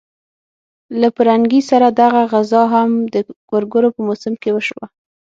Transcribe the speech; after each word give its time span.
له 0.99 1.07
پرنګي 1.15 1.61
سره 1.69 1.87
دغه 2.01 2.21
غزا 2.31 2.63
هم 2.73 2.89
د 3.13 3.15
ګورګورو 3.49 3.93
په 3.95 4.01
موسم 4.07 4.33
کې 4.41 4.49
وشوه. 4.53 4.85